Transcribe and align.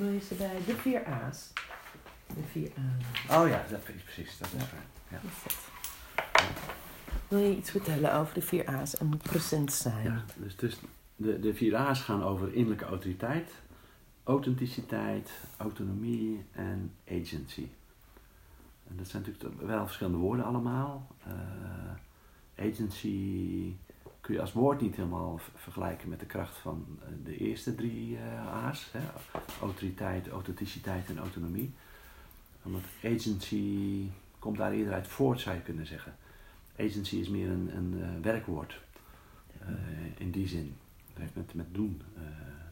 wil 0.00 0.10
je 0.10 0.20
ze 0.20 0.34
bij 0.34 0.58
de 0.66 0.76
vier 0.76 1.04
A's. 1.06 1.52
De 2.26 2.42
vier 2.50 2.70
A's. 3.28 3.36
Oh 3.40 3.48
ja, 3.48 3.64
dat 3.70 3.80
is 3.94 4.02
precies. 4.02 4.38
Dat 4.38 4.48
is 4.52 4.60
Ja. 4.60 4.66
fijn. 4.66 4.82
Ja. 5.08 5.18
Wat 5.22 5.30
is 5.32 5.42
dat? 5.42 6.58
Wil 7.28 7.38
je 7.38 7.56
iets 7.56 7.70
vertellen 7.70 8.14
over 8.14 8.34
de 8.34 8.42
vier 8.42 8.66
A's 8.66 8.96
en 8.96 9.16
present 9.16 9.72
zijn? 9.72 10.04
Ja, 10.04 10.24
dus, 10.36 10.56
dus 10.56 10.76
de, 11.16 11.40
de 11.40 11.54
vier 11.54 11.76
A's 11.76 12.00
gaan 12.00 12.22
over 12.22 12.52
innerlijke 12.54 12.84
autoriteit, 12.84 13.50
authenticiteit, 14.24 15.30
autonomie 15.56 16.44
en 16.52 16.92
agency. 17.08 17.68
En 18.88 18.96
dat 18.96 19.08
zijn 19.08 19.22
natuurlijk 19.26 19.60
wel 19.62 19.84
verschillende 19.84 20.18
woorden 20.18 20.44
allemaal. 20.44 21.06
Eh, 21.24 22.66
agency 22.68 23.72
kun 24.30 24.38
je 24.38 24.44
als 24.44 24.54
woord 24.54 24.80
niet 24.80 24.96
helemaal 24.96 25.40
vergelijken 25.54 26.08
met 26.08 26.20
de 26.20 26.26
kracht 26.26 26.56
van 26.56 26.86
eh, 27.00 27.08
de 27.24 27.36
eerste 27.36 27.74
drie 27.74 28.16
eh, 28.16 28.66
A's. 28.66 28.88
Hè? 28.92 29.00
Autoriteit, 29.60 30.28
authenticiteit 30.28 31.08
en 31.08 31.18
autonomie. 31.18 31.72
Omdat 32.62 32.80
agency 33.04 34.08
komt 34.38 34.56
daar 34.56 34.72
eerder 34.72 34.92
uit 34.92 35.08
voort, 35.08 35.40
zou 35.40 35.56
je 35.56 35.62
kunnen 35.62 35.86
zeggen. 35.86 36.16
Agency 36.78 37.16
is 37.16 37.28
meer 37.28 37.50
een, 37.50 37.76
een 37.76 38.02
eh, 38.02 38.22
werkwoord. 38.22 38.80
In 40.16 40.30
die 40.30 40.48
zin. 40.48 40.76
Het 41.08 41.18
heeft 41.18 41.34
met, 41.34 41.54
met 41.54 41.74
doen 41.74 42.02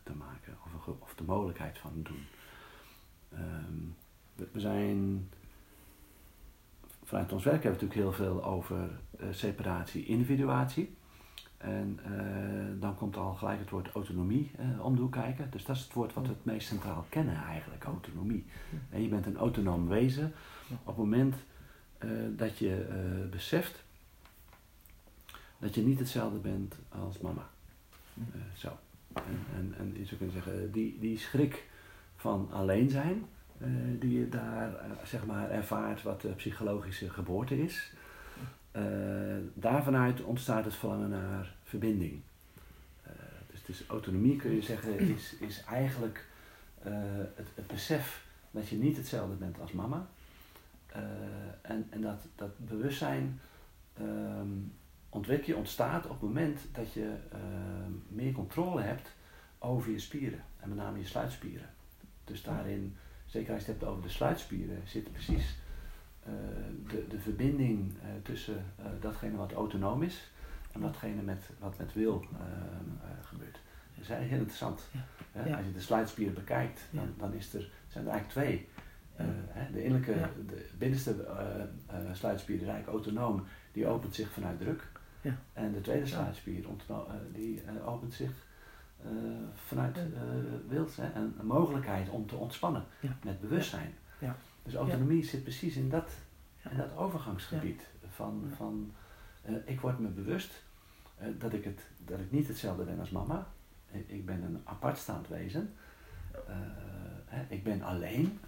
te 0.02 0.12
maken, 0.12 0.56
of, 0.64 0.86
of 0.98 1.14
de 1.14 1.24
mogelijkheid 1.24 1.78
van 1.78 1.90
doen. 1.94 2.26
Ehm, 3.32 4.48
we, 4.52 4.60
zijn. 4.60 5.28
Vanuit 7.04 7.32
ons 7.32 7.44
werk 7.44 7.62
hebben 7.62 7.80
we 7.80 7.86
natuurlijk 7.86 8.16
heel 8.16 8.26
veel 8.26 8.44
over 8.44 8.90
separatie, 9.30 10.06
individuatie. 10.06 10.96
En 11.58 11.98
eh, 12.04 12.80
dan 12.80 12.94
komt 12.94 13.16
al 13.16 13.34
gelijk 13.34 13.58
het 13.58 13.70
woord 13.70 13.88
autonomie 13.88 14.50
eh, 14.58 14.84
om 14.84 14.94
de 14.94 15.00
hoek 15.00 15.12
kijken. 15.12 15.50
Dus 15.50 15.64
dat 15.64 15.76
is 15.76 15.82
het 15.82 15.92
woord 15.92 16.14
wat 16.14 16.26
we 16.26 16.32
het 16.32 16.44
meest 16.44 16.68
centraal 16.68 17.06
kennen 17.08 17.44
eigenlijk, 17.44 17.84
autonomie. 17.84 18.46
En 18.90 19.02
je 19.02 19.08
bent 19.08 19.26
een 19.26 19.36
autonoom 19.36 19.88
wezen 19.88 20.32
op 20.70 20.86
het 20.86 20.96
moment 20.96 21.34
eh, 21.98 22.10
dat 22.36 22.58
je 22.58 22.86
beseft 23.30 23.84
dat 25.58 25.74
je 25.74 25.82
niet 25.82 25.98
hetzelfde 25.98 26.38
bent 26.38 26.74
als 26.88 27.18
mama. 27.18 27.48
Zo. 28.54 28.78
En, 29.12 29.44
en, 29.56 29.74
en 29.78 29.92
je 29.96 30.04
zou 30.04 30.16
kunnen 30.16 30.34
zeggen, 30.34 30.72
die, 30.72 30.98
die 30.98 31.18
schrik 31.18 31.68
van 32.16 32.48
alleen 32.52 32.90
zijn, 32.90 33.24
die 33.98 34.18
je 34.18 34.28
daar 34.28 34.70
zeg 35.04 35.26
maar 35.26 35.50
ervaart 35.50 36.02
wat 36.02 36.20
de 36.20 36.28
psychologische 36.28 37.10
geboorte 37.10 37.62
is, 37.62 37.92
eh 38.78 39.18
daarvanuit 39.54 40.22
ontstaat 40.22 40.64
het 40.64 40.74
verlangen 40.74 41.10
naar 41.10 41.54
verbinding. 41.62 42.20
Eh, 43.02 43.12
dus, 43.50 43.64
dus 43.64 43.86
autonomie 43.86 44.36
kun 44.36 44.54
je 44.54 44.62
zeggen 44.62 44.98
is, 44.98 45.34
is 45.40 45.64
eigenlijk 45.64 46.26
eh, 46.82 46.92
het, 47.34 47.48
het 47.54 47.66
besef 47.66 48.26
dat 48.50 48.68
je 48.68 48.76
niet 48.76 48.96
hetzelfde 48.96 49.34
bent 49.34 49.60
als 49.60 49.72
mama. 49.72 50.06
Eh, 50.86 51.02
en 51.62 51.86
en 51.90 52.00
dat, 52.00 52.20
dat 52.34 52.58
bewustzijn 52.58 53.40
ontwikkel 55.08 55.46
je, 55.46 55.56
ontstaat 55.56 56.04
op 56.04 56.10
het 56.10 56.20
moment 56.20 56.60
dat 56.72 56.92
je 56.92 57.14
ehm, 57.32 57.92
meer 58.08 58.32
controle 58.32 58.80
hebt 58.80 59.12
over 59.58 59.90
je 59.90 59.98
spieren. 59.98 60.44
En 60.60 60.68
met 60.68 60.78
name 60.78 60.98
je 60.98 61.06
sluitspieren. 61.06 61.70
Dus 62.24 62.42
daarin, 62.42 62.96
zeker 63.26 63.54
als 63.54 63.64
je 63.64 63.70
het 63.70 63.80
hebt 63.80 63.90
over 63.90 64.02
de 64.02 64.08
sluitspieren, 64.08 64.82
zit 64.84 65.12
precies 65.12 65.44
eh, 65.44 65.67
de, 66.88 67.06
de 67.08 67.18
verbinding 67.18 67.94
eh, 68.02 68.08
tussen 68.22 68.64
eh, 68.76 68.84
datgene 69.00 69.36
wat 69.36 69.52
autonoom 69.52 70.02
is 70.02 70.30
en 70.72 70.80
datgene 70.80 71.22
met, 71.22 71.50
wat 71.58 71.78
met 71.78 71.92
wil 71.92 72.24
eh, 72.32 72.38
gebeurt. 73.22 73.58
Dat 73.94 74.02
is 74.04 74.08
heel 74.28 74.38
interessant. 74.38 74.88
Ja. 74.92 75.00
Hè? 75.32 75.56
Als 75.56 75.66
je 75.66 75.72
de 75.72 75.80
sluitspieren 75.80 76.34
bekijkt, 76.34 76.80
dan, 76.90 77.14
dan 77.18 77.32
is 77.32 77.54
er, 77.54 77.70
zijn 77.88 78.04
er 78.06 78.10
eigenlijk 78.10 78.28
twee. 78.28 78.68
Eh, 79.16 79.26
de 79.72 79.82
innerlijke, 79.84 80.18
Ja. 80.18 80.30
de 80.46 80.68
binnenste 80.78 81.22
eh, 81.24 81.60
eh, 81.86 82.12
sluitspier 82.14 82.56
is 82.60 82.66
eigenlijk 82.68 82.88
autonoom, 83.04 83.44
die 83.72 83.86
opent 83.86 84.14
zich 84.14 84.30
vanuit 84.30 84.58
druk. 84.58 84.86
Ja. 85.20 85.36
En 85.52 85.72
de 85.72 85.80
tweede 85.80 86.06
sluitspier 86.06 86.64
eh, 86.88 86.96
die 87.32 87.62
eh, 87.62 87.88
opent 87.88 88.12
zich 88.14 88.30
eh, 89.02 89.10
vanuit 89.54 89.96
eh 89.96 90.02
wild, 90.68 90.96
hè, 90.96 91.12
en 91.12 91.34
een 91.38 91.46
mogelijkheid 91.46 92.08
om 92.08 92.26
te 92.26 92.36
ontspannen 92.36 92.84
Ja. 93.00 93.16
met 93.24 93.40
bewustzijn. 93.40 93.94
Dus 94.68 94.76
autonomie 94.76 95.24
zit 95.24 95.42
precies 95.42 95.76
in 95.76 95.88
dat, 95.88 96.10
in 96.70 96.76
dat 96.76 96.96
overgangsgebied 96.96 97.86
van, 98.08 98.52
van 98.56 98.92
eh, 99.42 99.54
ik 99.64 99.80
word 99.80 99.98
me 99.98 100.08
bewust 100.08 100.62
eh, 101.16 101.28
dat, 101.38 101.52
ik 101.52 101.64
het, 101.64 101.80
dat 102.04 102.18
ik 102.18 102.30
niet 102.30 102.48
hetzelfde 102.48 102.84
ben 102.84 102.98
als 102.98 103.10
mama. 103.10 103.46
Ik, 103.90 104.08
ik 104.08 104.26
ben 104.26 104.42
een 104.42 104.60
apartstaand 104.64 105.28
wezen. 105.28 105.74
Eh, 106.32 106.40
hè, 107.26 107.44
ik 107.48 107.64
ben 107.64 107.82
alleen 107.82 108.40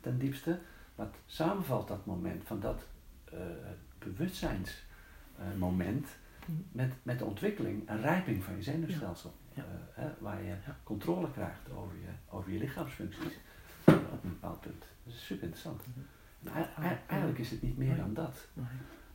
ten 0.00 0.18
diepste. 0.18 0.58
Wat 0.94 1.14
samenvalt 1.26 1.88
dat 1.88 2.06
moment 2.06 2.44
van 2.44 2.60
dat 2.60 2.82
bewustzijnsmoment 3.98 6.06
Mhm. 6.46 6.60
met, 6.72 6.92
met 7.02 7.18
de 7.18 7.24
ontwikkeling 7.24 7.88
en 7.88 8.00
rijping 8.00 8.44
van 8.44 8.56
je 8.56 8.62
zenuwstelsel. 8.62 9.34
Ja. 9.52 9.64
Waar 10.18 10.42
je 10.42 10.54
controle 10.82 11.30
krijgt 11.30 11.70
over 11.70 11.96
je, 11.96 12.34
over 12.36 12.52
je 12.52 12.58
lichaamsfuncties 12.58 13.38
op 13.86 14.24
een 14.24 14.30
bepaald 14.30 14.60
punt. 14.60 14.84
Dat 15.04 15.14
is 15.14 15.26
super 15.26 15.42
interessant. 15.42 15.82
Ei- 16.54 16.98
eigenlijk 17.06 17.38
is 17.38 17.50
het 17.50 17.62
niet 17.62 17.78
meer 17.78 17.96
dan 17.96 18.14
dat. 18.14 18.48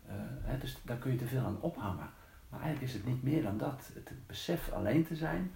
Eh, 0.08 0.16
hè, 0.42 0.58
dus 0.58 0.78
daar 0.84 0.98
kun 0.98 1.12
je 1.12 1.18
te 1.18 1.28
veel 1.28 1.46
aan 1.46 1.62
ophangen. 1.62 2.10
Maar 2.50 2.62
eigenlijk 2.62 2.92
is 2.92 2.94
het 2.94 3.06
niet 3.06 3.24
meer 3.24 3.44
dan 3.44 3.58
dat. 3.58 3.92
Het 3.94 4.12
besef 4.28 4.72
alleen 4.72 5.06
te 5.06 5.16
zijn, 5.16 5.52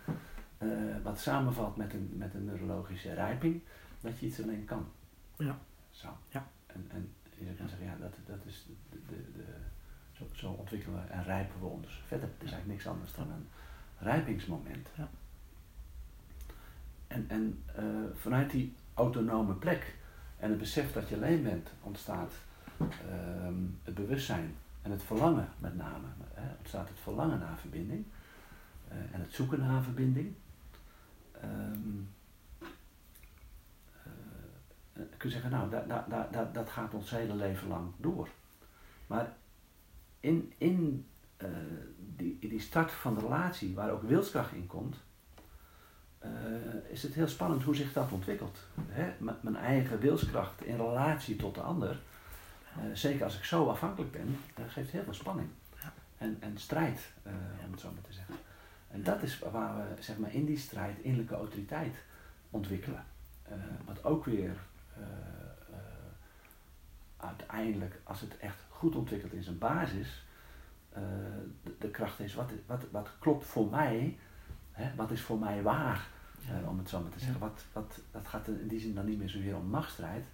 eh, 0.58 0.68
wat 1.04 1.20
samenvalt 1.20 1.76
met 1.76 1.94
een, 1.94 2.14
met 2.18 2.34
een 2.34 2.46
neurologische 2.46 3.14
rijping, 3.14 3.62
dat 4.02 4.20
je 4.20 4.26
iets 4.26 4.42
alleen 4.42 4.66
kan. 4.66 4.88
Ja. 5.38 5.58
Zo. 5.90 6.18
Ja. 6.30 6.48
En, 6.66 6.86
en 6.92 7.14
je 7.38 7.46
kunnen 7.46 7.70
zeggen, 7.70 7.88
ja, 7.88 7.96
dat, 8.00 8.16
dat 8.26 8.46
is 8.46 8.66
de, 8.90 8.98
de, 9.08 9.32
de, 9.32 9.44
zo, 10.12 10.28
zo 10.34 10.52
ontwikkelen 10.52 11.02
we 11.02 11.14
en 11.14 11.24
rijpen 11.24 11.60
we 11.60 11.66
ons 11.66 12.04
verder. 12.08 12.30
Het 12.34 12.44
is 12.44 12.52
eigenlijk 12.52 12.68
niks 12.68 12.88
anders 12.88 13.14
dan 13.14 13.32
een 13.32 13.48
rijpingsmoment. 13.98 14.90
Ja. 14.98 15.10
En, 17.08 17.26
en 17.30 17.64
eh, 17.76 17.86
vanuit 18.14 18.52
die 18.52 18.76
autonome 18.96 19.54
plek 19.54 19.96
en 20.38 20.50
het 20.50 20.60
besef 20.60 20.94
dat 20.94 21.10
je 21.10 21.16
alleen 21.16 21.44
bent, 21.44 21.70
ontstaat 21.82 22.32
ehm, 22.80 23.54
het 23.84 23.96
bewustzijn 23.96 24.56
en 24.82 24.92
het 24.92 25.04
verlangen 25.04 25.48
met 25.60 25.76
name. 25.76 26.08
Hè, 26.34 26.54
ontstaat 26.58 26.88
het 26.90 27.00
verlangen 27.00 27.40
naar 27.40 27.58
verbinding 27.58 28.06
eh, 28.88 28.98
en 29.12 29.22
het 29.22 29.34
zoeken 29.34 29.60
naar 29.60 29.84
verbinding. 29.84 30.34
Ehm, 31.42 32.00
eh, 34.94 35.02
kun 35.18 35.30
je 35.30 35.36
zeggen, 35.36 35.52
nou, 35.52 35.70
da, 35.70 35.82
da, 35.88 36.06
da, 36.10 36.28
da- 36.32 36.50
dat 36.54 36.70
gaat 36.70 36.94
ons 36.94 37.10
hele 37.10 37.36
leven 37.36 37.68
lang 37.68 37.92
door. 37.98 38.30
Maar 39.08 39.34
in, 40.20 40.54
in 40.58 41.06
eh, 41.38 41.50
die, 42.16 42.38
die 42.40 42.60
start 42.60 42.92
van 42.92 43.14
de 43.14 43.20
relatie, 43.20 43.76
waar 43.76 43.92
ook 43.92 44.04
wilskracht 44.04 44.54
in 44.54 44.68
komt, 44.68 44.96
is 46.88 47.04
het 47.04 47.14
heel 47.14 47.28
spannend 47.28 47.64
hoe 47.64 47.76
zich 47.76 47.94
dat 47.94 48.12
ontwikkelt. 48.12 48.60
Hè? 48.90 49.14
Mijn 49.42 49.56
eigen 49.56 50.00
wilskracht 50.00 50.64
in 50.64 50.76
relatie 50.76 51.36
tot 51.36 51.56
de 51.56 51.62
ander, 51.62 52.00
eh, 52.76 52.84
zeker 52.94 53.24
als 53.24 53.38
ik 53.38 53.44
zo 53.44 53.68
afhankelijk 53.68 54.12
ben, 54.12 54.40
eh, 54.54 54.64
geeft 54.68 54.92
heel 54.92 55.04
veel 55.04 55.14
spanning. 55.14 55.48
En, 56.18 56.38
en 56.40 56.58
strijd, 56.58 57.00
eh, 57.24 57.34
om 57.66 57.72
het 57.72 57.80
zo 57.80 57.92
maar 57.92 58.04
te 58.04 58.14
zeggen. 58.14 58.36
En 58.92 59.04
dat 59.04 59.24
is 59.24 59.40
waar 59.40 59.76
we 59.76 60.02
zeg 60.02 60.18
maar, 60.18 60.34
in 60.34 60.46
die 60.46 60.58
strijd 60.58 61.00
innerlijke 61.00 61.36
autoriteit 61.36 61.96
ontwikkelen. 62.50 63.04
Eh, 63.44 63.54
wat 63.86 64.04
ook 64.04 64.26
weer 64.26 64.56
eh, 64.98 65.02
eh, 65.70 65.78
uiteindelijk, 67.18 68.00
als 68.04 68.22
het 68.22 68.38
echt 68.38 68.58
goed 68.70 68.96
ontwikkeld 68.96 69.34
in 69.34 69.44
zijn 69.44 69.58
basis, 69.58 70.24
eh, 70.92 71.02
de, 71.64 71.76
de 71.80 71.90
kracht 71.90 72.20
is, 72.20 72.34
wat, 72.34 72.52
wat, 72.66 72.84
wat 72.92 73.10
klopt 73.20 73.46
voor 73.46 73.70
mij, 73.70 74.18
hè, 74.72 74.96
wat 74.96 75.12
is 75.12 75.22
voor 75.22 75.40
mij 75.40 75.62
waar, 75.62 76.08
eh, 76.50 76.70
om 76.70 76.78
het 76.78 76.90
zo 76.90 77.02
maar 77.02 77.12
te 77.12 77.20
zeggen. 77.20 77.40
Wat, 77.40 77.66
wat, 77.74 78.00
dat 78.12 78.28
gaat 78.28 78.48
in 78.48 78.68
die 78.68 78.80
zin 78.80 78.96
dan 78.96 79.06
niet 79.06 79.18
meer 79.18 79.30
zozeer 79.30 79.56
om 79.56 79.70
machtsstrijd, 79.70 80.26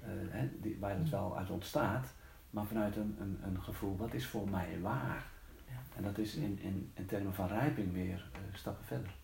eh, 0.00 0.08
hè, 0.28 0.48
die, 0.60 0.76
waar 0.80 0.98
het 0.98 1.10
wel 1.10 1.38
uit 1.38 1.50
ontstaat, 1.50 2.06
maar 2.50 2.64
vanuit 2.64 2.96
een, 2.96 3.16
een, 3.20 3.38
een 3.42 3.62
gevoel, 3.62 3.96
wat 3.96 4.14
is 4.14 4.26
voor 4.26 4.50
mij 4.50 4.80
waar? 4.80 5.24
Ja. 5.68 5.96
En 5.96 6.02
dat 6.02 6.18
is 6.18 6.34
in, 6.34 6.58
in, 6.58 6.90
in 6.94 7.06
termen 7.06 7.34
van 7.34 7.48
rijping 7.48 7.92
weer 7.92 8.28
eh, 8.32 8.40
stappen 8.52 8.84
verder. 8.84 9.14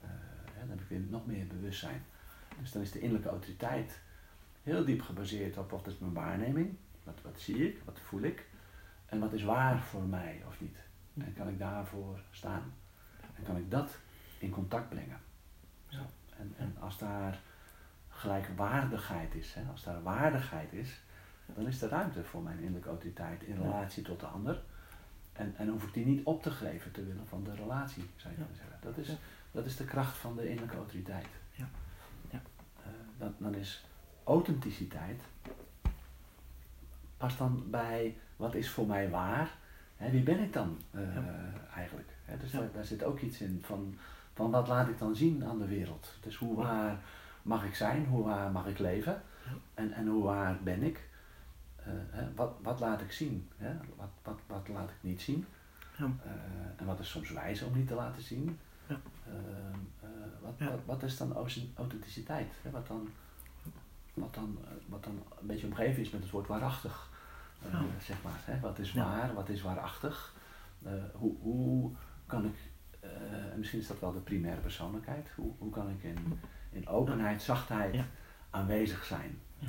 Hè, 0.00 0.60
dan 0.60 0.68
heb 0.68 0.80
ik 0.80 0.88
weer 0.88 1.00
nog 1.00 1.26
meer 1.26 1.46
bewustzijn. 1.46 2.02
Dus 2.60 2.72
dan 2.72 2.82
is 2.82 2.90
de 2.90 3.00
innerlijke 3.00 3.28
autoriteit 3.28 4.00
heel 4.62 4.84
diep 4.84 5.02
gebaseerd 5.02 5.58
op 5.58 5.70
wat 5.70 5.86
is 5.86 5.98
mijn 5.98 6.12
waarneming, 6.12 6.76
wat, 7.04 7.18
wat 7.22 7.40
zie 7.40 7.68
ik, 7.68 7.82
wat 7.84 8.00
voel 8.00 8.22
ik 8.22 8.46
en 9.06 9.18
wat 9.20 9.32
is 9.32 9.42
waar 9.42 9.82
voor 9.82 10.02
mij 10.02 10.42
of 10.46 10.60
niet. 10.60 10.76
En 11.18 11.34
kan 11.34 11.48
ik 11.48 11.58
daarvoor 11.58 12.20
staan? 12.30 12.72
En 13.34 13.42
kan 13.44 13.56
ik 13.56 13.70
dat 13.70 13.98
in 14.38 14.50
contact 14.50 14.88
brengen? 14.88 15.20
Ja. 15.92 16.06
En, 16.38 16.54
en 16.56 16.76
als 16.80 16.98
daar 16.98 17.40
gelijkwaardigheid 18.08 19.34
is, 19.34 19.54
hè, 19.54 19.62
als 19.70 19.82
daar 19.82 20.02
waardigheid 20.02 20.72
is, 20.72 21.00
dan 21.46 21.66
is 21.66 21.82
er 21.82 21.88
ruimte 21.88 22.24
voor 22.24 22.42
mijn 22.42 22.58
innerlijke 22.58 22.88
autoriteit 22.88 23.42
in 23.42 23.56
relatie 23.56 24.02
tot 24.02 24.20
de 24.20 24.26
ander. 24.26 24.62
En, 25.32 25.54
en 25.56 25.68
hoef 25.68 25.82
ik 25.82 25.94
die 25.94 26.06
niet 26.06 26.24
op 26.24 26.42
te 26.42 26.50
geven 26.50 26.92
te 26.92 27.04
willen 27.04 27.26
van 27.26 27.44
de 27.44 27.54
relatie, 27.54 28.04
zou 28.16 28.34
je 28.34 28.38
kunnen 28.38 28.56
zeggen. 28.56 28.76
Dat 28.80 28.96
is, 28.96 29.16
dat 29.50 29.64
is 29.64 29.76
de 29.76 29.84
kracht 29.84 30.16
van 30.16 30.36
de 30.36 30.48
innerlijke 30.48 30.76
autoriteit. 30.76 31.26
Ja. 31.52 31.68
Ja. 32.30 32.40
dan, 33.18 33.34
dan 33.38 33.54
is 33.54 33.84
authenticiteit 34.24 35.22
past 37.22 37.38
dan 37.38 37.64
bij 37.70 38.16
wat 38.36 38.54
is 38.54 38.70
voor 38.70 38.86
mij 38.86 39.10
waar. 39.10 39.50
Hè, 39.96 40.10
wie 40.10 40.22
ben 40.22 40.38
ik 40.38 40.52
dan 40.52 40.80
eh, 40.90 41.02
eigenlijk? 41.74 42.08
Hè, 42.24 42.36
dus 42.36 42.50
daar, 42.50 42.72
daar 42.72 42.84
zit 42.84 43.04
ook 43.04 43.20
iets 43.20 43.40
in 43.40 43.62
van, 43.64 43.98
van 44.34 44.50
wat 44.50 44.68
laat 44.68 44.88
ik 44.88 44.98
dan 44.98 45.16
zien 45.16 45.44
aan 45.44 45.58
de 45.58 45.66
wereld. 45.66 46.14
Dus 46.20 46.36
hoe 46.36 46.56
waar 46.56 46.98
mag 47.42 47.64
ik 47.64 47.74
zijn, 47.74 48.06
hoe 48.06 48.24
waar 48.24 48.50
mag 48.50 48.66
ik 48.66 48.78
leven 48.78 49.22
en, 49.74 49.92
en 49.92 50.06
hoe 50.06 50.24
waar 50.24 50.58
ben 50.62 50.82
ik? 50.82 51.08
Eh, 51.76 51.86
hè, 52.10 52.34
wat, 52.34 52.54
wat 52.62 52.80
laat 52.80 53.00
ik 53.00 53.12
zien? 53.12 53.48
Hè? 53.56 53.74
Wat, 53.96 54.08
wat, 54.22 54.38
wat 54.46 54.68
laat 54.68 54.90
ik 54.90 54.96
niet 55.00 55.20
zien? 55.22 55.46
Ja. 55.98 56.04
Eh, 56.24 56.30
en 56.76 56.86
wat 56.86 57.00
is 57.00 57.10
soms 57.10 57.30
wijs 57.30 57.62
om 57.62 57.76
niet 57.76 57.88
te 57.88 57.94
laten 57.94 58.22
zien? 58.22 58.58
Ja. 58.86 58.96
Ehm, 59.26 59.78
eh, 60.00 60.08
wat, 60.40 60.52
Ja. 60.58 60.70
wat, 60.70 60.80
wat 60.84 61.02
is 61.02 61.16
dan 61.16 61.32
authent- 61.34 61.78
authenticiteit? 61.78 62.52
Hè? 62.62 62.70
Wat, 62.70 62.86
dan, 62.86 63.08
wat, 64.14 64.34
dan, 64.34 64.58
wat 64.86 65.04
dan 65.04 65.22
een 65.40 65.46
beetje 65.46 65.66
omgeven 65.66 66.02
is 66.02 66.10
met 66.10 66.22
het 66.22 66.30
woord 66.30 66.46
waarachtig. 66.46 67.10
zeg 68.00 68.22
maar, 68.22 68.40
hè? 68.44 68.60
Wat 68.60 68.78
is 68.78 68.92
waar, 68.92 69.34
wat 69.34 69.48
is 69.48 69.62
waarachtig? 69.62 70.34
Hoe, 71.12 71.36
hoe 71.40 71.90
kan 72.26 72.44
ik, 72.44 72.54
eh, 73.02 73.52
en 73.52 73.58
misschien 73.58 73.80
is 73.80 73.86
dat 73.86 74.00
wel 74.00 74.12
de 74.12 74.18
primaire 74.18 74.60
persoonlijkheid, 74.60 75.28
hoe, 75.36 75.50
hoe 75.58 75.70
kan 75.70 75.90
ik 75.90 76.02
in, 76.02 76.40
in 76.70 76.88
openheid, 76.88 77.42
zachtheid 77.42 77.94
Ja. 77.94 78.04
aanwezig 78.50 79.04
zijn? 79.04 79.38
Eh, 79.60 79.68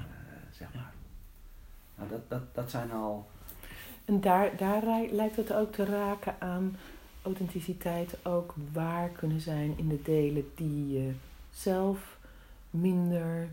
zeg 0.51 0.73
maar. 0.73 0.93
Nou, 1.95 2.09
dat, 2.09 2.29
dat, 2.29 2.55
dat 2.55 2.69
zijn 2.69 2.91
al 2.91 3.27
En 4.05 4.21
daar, 4.21 4.57
daar 4.57 4.83
lijkt 5.11 5.35
het 5.35 5.53
ook 5.53 5.73
te 5.73 5.85
raken 5.85 6.35
aan 6.39 6.75
authenticiteit 7.21 8.25
ook 8.25 8.55
waar 8.71 9.09
kunnen 9.09 9.41
zijn 9.41 9.77
in 9.77 9.87
de 9.87 10.01
delen 10.01 10.51
die 10.55 10.93
je 10.93 11.11
zelf 11.51 12.17
minder 12.69 13.47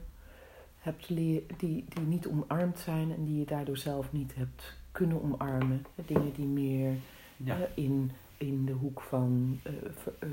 hebt 0.78 1.08
leer, 1.08 1.42
die, 1.56 1.84
die 1.88 2.04
niet 2.04 2.26
omarmd 2.26 2.78
zijn 2.78 3.14
en 3.14 3.24
die 3.24 3.38
je 3.38 3.44
daardoor 3.44 3.76
zelf 3.76 4.12
niet 4.12 4.34
hebt 4.34 4.76
kunnen 4.92 5.22
omarmen. 5.22 5.86
Dingen 6.06 6.32
die 6.32 6.46
meer 6.46 6.94
ja, 7.36 7.54
eh, 7.54 7.60
in, 7.74 8.10
in 8.40 8.64
de 8.64 8.72
hoek 8.72 9.00
van 9.00 9.60
eh, 9.62 9.72
ver- 9.96 10.14
eh, 10.18 10.28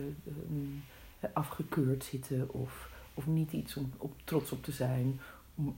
eh, 1.19 1.29
afgekeurd 1.33 2.03
zitten 2.03 2.53
of, 2.53 2.89
of 3.13 3.27
niet 3.27 3.51
iets 3.51 3.77
om 3.77 3.91
op 3.97 4.13
trots 4.23 4.51
op 4.51 4.63
te 4.63 4.71
zijn. 4.71 5.19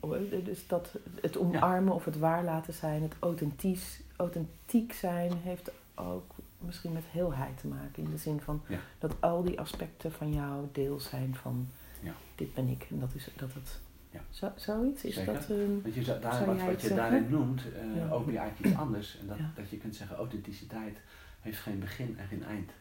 Eh, 0.02 0.10
Dus 0.44 0.68
dat 0.68 0.96
het 1.22 1.38
omarmen 1.38 1.94
of 1.94 2.06
het 2.06 2.18
waar 2.18 2.44
laten 2.44 2.74
zijn, 2.74 3.02
het 3.02 3.14
authentisch, 3.20 4.00
authentiek 4.16 4.94
zijn, 4.94 5.32
heeft 5.44 5.72
ook 5.96 6.32
misschien 6.58 6.94
met 6.94 7.04
heelheid 7.12 7.58
te 7.58 7.68
maken. 7.68 8.04
In 8.04 8.10
de 8.10 8.18
zin 8.18 8.40
van 8.42 8.62
Ja. 8.68 8.80
dat 9.00 9.16
al 9.20 9.44
die 9.44 9.60
aspecten 9.60 10.12
van 10.12 10.34
jou 10.34 10.66
deel 10.72 11.00
zijn 11.00 11.36
van 11.36 11.68
Ja. 12.02 12.14
dit 12.36 12.54
ben 12.54 12.68
ik. 12.68 12.88
En 12.90 13.00
dat 13.00 13.16
is 13.16 13.30
dat 13.38 13.54
het. 13.54 13.80
Ja. 14.12 14.20
Zo, 14.30 14.52
zoiets? 14.56 15.04
Is 15.04 15.16
Zeker. 15.16 15.34
dat 15.34 15.50
een. 15.50 15.80
Want 15.82 15.94
je, 15.96 16.04
zou- 16.04 16.20
daar, 16.22 16.34
Zou 16.34 16.58
wat, 16.66 16.82
je 16.82 16.94
daarin 16.94 17.30
noemt, 17.30 17.62
Ja. 17.96 18.10
open 18.10 18.32
je 18.32 18.38
eigenlijk 18.38 18.70
iets 18.72 18.82
anders. 18.82 19.18
En 19.20 19.28
dat, 19.28 19.38
dat 19.56 19.70
je 19.70 19.78
kunt 19.78 19.96
zeggen, 19.96 20.16
authenticiteit 20.18 20.98
heeft 21.42 21.60
geen 21.60 21.80
begin 21.80 22.18
en 22.18 22.28
geen 22.28 22.44
eind. 22.44 22.72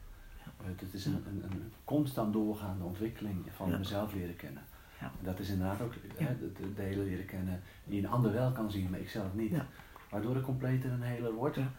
Ja. 0.45 0.65
Eh, 0.65 0.71
het 0.81 0.95
is 0.95 1.05
een, 1.07 1.25
een, 1.29 1.43
een 1.51 1.73
constant 1.85 2.33
doorgaande 2.33 2.85
ontwikkeling 2.85 3.47
van 3.51 3.71
Ja. 3.71 3.79
mezelf 3.79 4.15
leren 4.15 4.37
kennen. 4.37 4.63
Ja. 5.01 5.07
En 5.19 5.25
dat 5.25 5.39
is 5.39 5.49
inderdaad 5.49 5.81
ook 5.81 5.95
Ja. 6.19 6.25
hè, 6.27 6.39
de, 6.39 6.53
de 6.53 6.75
delen 6.75 7.05
leren 7.05 7.27
kennen 7.27 7.61
die 7.85 7.99
een 8.03 8.09
ander 8.11 8.33
wel 8.33 8.53
kan 8.53 8.71
zien, 8.71 8.91
maar 8.91 9.01
ik 9.01 9.09
zelf 9.09 9.35
niet. 9.35 9.51
Ja. 9.51 9.67
Waardoor 10.11 10.37
ik 10.37 10.43
completer 10.43 10.91
en 10.91 11.03
heler 11.03 11.33
word. 11.33 11.55
Ja. 11.55 11.71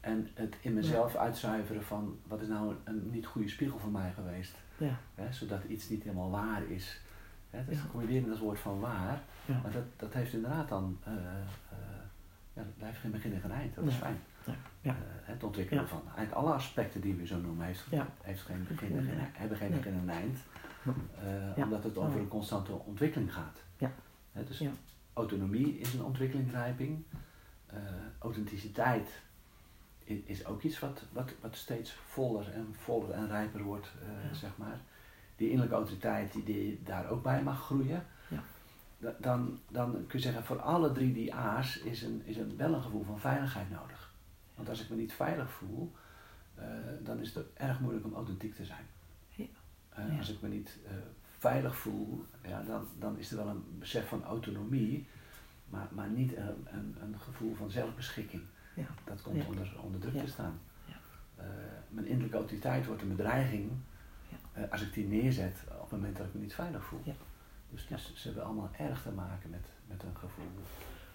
En 0.00 0.28
het 0.34 0.56
in 0.60 0.74
mezelf 0.74 1.16
uitzuiveren 1.16 1.84
van 1.84 2.18
wat 2.26 2.40
is 2.40 2.48
nou 2.48 2.70
een, 2.70 2.76
een 2.84 3.10
niet 3.10 3.26
goede 3.26 3.48
spiegel 3.48 3.78
van 3.78 3.90
mij 3.92 4.12
geweest. 4.12 4.54
Ja, 4.78 4.98
Hè, 5.14 5.32
zodat 5.32 5.64
iets 5.64 5.88
niet 5.88 6.02
helemaal 6.02 6.30
waar 6.30 6.62
is. 6.68 7.00
Hè, 7.50 7.64
dus 7.64 7.74
Ja. 7.76 7.80
dan 7.82 7.90
kom 7.90 8.00
je 8.00 8.06
weer 8.06 8.20
in 8.22 8.28
dat 8.28 8.38
woord 8.38 8.58
van 8.58 8.80
waar. 8.80 9.20
ja. 9.44 9.60
Maar 9.62 9.72
dat, 9.72 9.84
dat 9.96 10.12
heeft 10.12 10.32
inderdaad 10.32 10.68
dan, 10.68 10.98
eh, 11.04 11.12
eh, 11.12 11.76
ja, 12.56 12.62
dat 12.78 12.88
heeft 12.88 12.98
geen 13.00 13.10
begin 13.10 13.32
en 13.34 13.40
geen 13.40 13.50
eind. 13.50 13.74
Dat 13.74 13.84
is 13.84 13.90
Nee. 13.90 14.00
fijn. 14.00 14.18
Ja. 14.80 14.90
Eh, 14.90 14.96
het 15.22 15.42
ontwikkelen 15.42 15.82
Ja. 15.82 15.88
van 15.88 16.02
eigenlijk 16.04 16.32
alle 16.32 16.52
aspecten 16.52 17.00
die 17.00 17.14
we 17.14 17.26
zo 17.26 17.40
noemen, 17.40 17.66
heeft, 17.66 17.84
Ja. 17.90 18.06
heeft 18.22 18.42
geen 18.42 18.66
begin 18.68 18.90
en 18.92 18.98
en 18.98 19.04
geen, 19.04 19.18
eind. 19.18 19.36
hebben 19.38 19.56
geen 19.58 19.70
begin 19.70 19.92
en 19.94 20.08
eind. 20.08 20.38
Eh. 21.56 21.62
Omdat 21.64 21.84
het 21.84 21.96
over 21.96 22.20
een 22.20 22.28
constante 22.28 22.72
ontwikkeling 22.72 23.32
gaat. 23.34 23.62
Ja. 23.78 23.90
Hè, 24.32 24.44
dus 24.44 24.62
autonomie 25.12 25.78
is 25.78 25.94
een 25.94 26.04
ontwikkelingsrijping. 26.04 27.02
Eh, 27.66 27.78
authenticiteit 28.18 29.20
is 30.04 30.46
ook 30.46 30.62
iets 30.62 30.78
wat, 30.78 31.02
wat, 31.12 31.34
wat 31.40 31.56
steeds 31.56 31.92
voller 31.92 32.52
en 32.52 32.74
voller 32.78 33.10
en 33.10 33.28
rijper 33.28 33.62
wordt, 33.62 33.92
zeg 34.32 34.50
maar. 34.56 34.80
Die 35.36 35.46
innerlijke 35.46 35.76
autoriteit 35.76 36.32
die, 36.32 36.44
die 36.44 36.80
daar 36.84 37.08
ook 37.08 37.22
bij 37.22 37.42
mag 37.42 37.64
groeien. 37.64 38.06
Dan, 39.18 39.58
dan 39.70 39.92
kun 39.92 40.18
je 40.18 40.24
zeggen, 40.24 40.44
voor 40.44 40.60
alle 40.60 40.92
drie 40.92 41.12
die 41.12 41.34
A's 41.34 41.76
is, 41.76 42.02
een, 42.02 42.22
is 42.24 42.36
een, 42.36 42.56
wel 42.56 42.74
een 42.74 42.82
gevoel 42.82 43.04
van 43.04 43.20
veiligheid 43.20 43.70
nodig. 43.70 44.12
Want 44.54 44.68
als 44.68 44.82
ik 44.82 44.88
me 44.90 44.96
niet 44.96 45.12
veilig 45.12 45.50
voel, 45.50 45.92
eh, 46.54 46.64
dan 47.02 47.18
is 47.20 47.34
het 47.34 47.46
erg 47.54 47.80
moeilijk 47.80 48.04
om 48.06 48.14
authentiek 48.14 48.54
te 48.54 48.64
zijn. 48.64 48.84
Ja. 49.28 49.44
Eh, 49.88 50.12
Ja. 50.12 50.18
Als 50.18 50.30
ik 50.32 50.40
me 50.40 50.48
niet 50.48 50.78
eh, 50.86 50.92
veilig 51.38 51.76
voel, 51.76 52.24
ja, 52.42 52.62
dan, 52.62 52.86
dan 52.98 53.18
is 53.18 53.30
er 53.30 53.36
wel 53.36 53.48
een 53.48 53.64
besef 53.78 54.08
van 54.08 54.24
autonomie, 54.24 55.06
maar, 55.68 55.88
maar 55.90 56.08
niet 56.08 56.36
een, 56.36 56.66
een, 56.72 56.96
een 57.02 57.20
gevoel 57.20 57.54
van 57.54 57.70
zelfbeschikking. 57.70 58.42
Ja. 58.74 58.86
Dat 59.04 59.22
komt 59.22 59.46
onder, 59.46 59.72
onder 59.82 60.00
druk 60.00 60.24
te 60.24 60.30
staan. 60.30 60.58
Ja. 60.84 60.94
Mijn 61.88 62.06
innerlijke 62.06 62.36
autoriteit 62.36 62.86
wordt 62.86 63.02
een 63.02 63.16
bedreiging 63.16 63.70
Ja. 64.54 64.62
als 64.70 64.82
ik 64.82 64.92
die 64.94 65.06
neerzet 65.06 65.64
op 65.74 65.80
het 65.80 65.90
moment 65.90 66.16
dat 66.16 66.26
ik 66.26 66.34
me 66.34 66.40
niet 66.40 66.54
veilig 66.54 66.84
voel. 66.84 67.00
Ja. 67.68 67.74
Dus, 67.76 67.86
dus 67.88 68.12
ze 68.14 68.26
hebben 68.26 68.44
allemaal 68.44 68.70
erg 68.78 69.02
te 69.02 69.10
maken 69.10 69.50
met, 69.50 69.66
met 69.86 70.02
een 70.02 70.14
gevoel. 70.16 70.44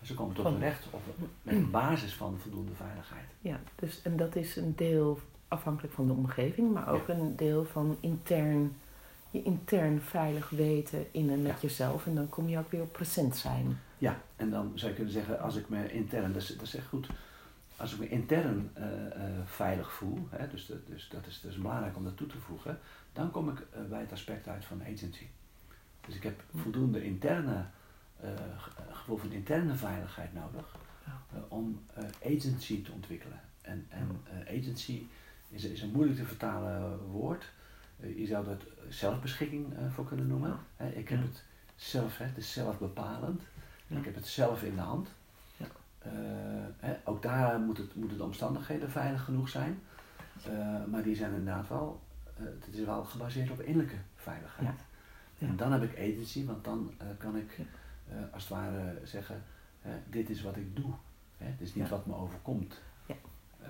En 0.01 0.07
ze 0.07 0.13
komen 0.13 0.35
tot 0.35 0.45
hun 0.45 0.59
recht 0.59 0.87
op, 0.91 1.01
met 1.41 1.55
een 1.55 1.71
basis 1.71 2.13
van 2.13 2.37
voldoende 2.37 2.73
veiligheid. 2.73 3.25
Ja, 3.39 3.59
dus, 3.75 4.01
en 4.01 4.17
dat 4.17 4.35
is 4.35 4.55
een 4.55 4.75
deel 4.75 5.19
afhankelijk 5.47 5.93
van 5.93 6.07
de 6.07 6.13
omgeving, 6.13 6.73
maar 6.73 6.87
ook 6.89 7.07
een 7.07 7.35
deel 7.35 7.65
van 7.65 7.97
intern, 7.99 8.75
je 9.31 9.43
intern 9.43 10.01
veilig 10.01 10.49
weten 10.49 11.05
in 11.13 11.29
en 11.29 11.41
met 11.41 11.51
Ja. 11.51 11.57
jezelf. 11.61 12.05
En 12.05 12.15
dan 12.15 12.29
kom 12.29 12.47
je 12.49 12.57
ook 12.57 12.71
weer 12.71 12.81
op 12.81 12.91
present 12.91 13.35
zijn. 13.37 13.79
Ja, 13.97 14.21
en 14.35 14.49
dan 14.49 14.71
zou 14.75 14.89
je 14.89 14.95
kunnen 14.95 15.13
zeggen, 15.13 15.39
als 15.39 15.55
ik 15.55 15.69
me 15.69 15.91
intern, 15.91 16.33
dat 16.33 16.41
is, 16.41 16.47
dat 16.47 16.61
is 16.67 16.75
echt 16.75 16.87
goed, 16.87 17.07
als 17.77 17.93
ik 17.93 17.99
me 17.99 18.09
intern 18.09 18.69
eh, 18.73 19.05
eh, 19.05 19.45
veilig 19.45 19.91
voel, 19.91 20.27
hè, 20.29 20.47
dus, 20.47 20.65
dat- 20.65 20.87
dus 20.87 21.09
dat 21.09 21.27
is 21.27 21.41
dus 21.41 21.57
belangrijk 21.57 21.95
om 21.97 22.03
dat 22.03 22.17
toe 22.17 22.27
te 22.27 22.37
voegen, 22.37 22.79
dan 23.13 23.31
kom 23.31 23.49
ik 23.49 23.59
eh, 23.59 23.81
bij 23.89 23.99
het 23.99 24.11
aspect 24.11 24.47
uit 24.47 24.65
van 24.65 24.81
agency. 24.81 25.25
Dus 26.05 26.15
ik 26.15 26.23
heb 26.23 26.43
voldoende 26.55 27.03
interne, 27.03 27.65
eh, 28.19 28.29
gevoel 28.91 29.17
van 29.17 29.31
interne 29.31 29.75
veiligheid 29.75 30.33
nodig 30.33 30.75
eh, 31.05 31.37
om 31.47 31.81
agency 32.25 32.83
te 32.83 32.91
ontwikkelen. 32.91 33.39
En, 33.61 33.85
en 33.89 34.21
agency 34.47 35.05
is, 35.49 35.63
is 35.63 35.81
een 35.81 35.91
moeilijk 35.91 36.17
te 36.19 36.25
vertalen 36.25 36.99
woord. 36.99 37.51
Je 38.15 38.25
zou 38.25 38.45
dat 38.45 38.63
zelfbeschikking 38.89 39.73
voor 39.93 40.05
kunnen 40.05 40.27
noemen. 40.27 40.57
Ik 40.93 41.09
heb 41.09 41.19
Ja. 41.19 41.25
het 41.25 41.43
zelf, 41.75 42.17
hè, 42.17 42.25
het 42.25 42.37
is 42.37 42.53
zelfbepalend. 42.53 43.41
Ja. 43.87 43.97
Ik 43.97 44.05
heb 44.05 44.15
het 44.15 44.27
zelf 44.27 44.63
in 44.63 44.75
de 44.75 44.81
hand. 44.81 45.09
Ja. 45.57 45.65
Hè, 46.79 46.95
ook 47.03 47.21
daar 47.21 47.59
moet 47.59 47.77
het, 47.77 47.95
moeten 47.95 48.17
de 48.17 48.23
omstandigheden 48.23 48.89
veilig 48.91 49.23
genoeg 49.23 49.49
zijn. 49.49 49.79
Maar 50.89 51.03
die 51.03 51.15
zijn 51.15 51.29
inderdaad 51.33 51.67
wel, 51.67 52.01
het 52.35 52.67
is 52.71 52.85
wel 52.85 53.03
gebaseerd 53.03 53.51
op 53.51 53.61
innerlijke 53.61 53.97
veiligheid. 54.15 54.79
En 55.47 55.55
dan 55.57 55.71
heb 55.71 55.83
ik 55.83 55.97
agency, 55.97 56.45
want 56.45 56.63
dan 56.63 56.93
eh, 56.97 57.07
kan 57.17 57.37
ik 57.37 57.57
eh, 58.09 58.15
als 58.33 58.43
het 58.43 58.51
ware 58.51 58.99
zeggen, 59.03 59.43
eh, 59.81 59.91
dit 60.09 60.29
is 60.29 60.41
wat 60.41 60.55
ik 60.55 60.75
doe. 60.75 60.91
Hè? 61.37 61.45
Het 61.45 61.61
is 61.61 61.73
niet 61.75 61.89
wat 61.89 62.05
me 62.05 62.15
overkomt. 62.15 62.81
Ja. 63.05 63.15